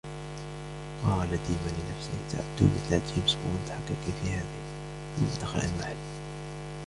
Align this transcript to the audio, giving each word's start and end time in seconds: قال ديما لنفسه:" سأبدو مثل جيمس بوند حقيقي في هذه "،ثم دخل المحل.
قال 1.05 1.27
ديما 1.29 1.71
لنفسه:" 1.77 2.11
سأبدو 2.31 2.73
مثل 2.75 3.13
جيمس 3.15 3.33
بوند 3.33 3.69
حقيقي 3.69 4.11
في 4.23 4.29
هذه 4.29 4.61
"،ثم 5.17 5.41
دخل 5.41 5.59
المحل. 5.59 5.95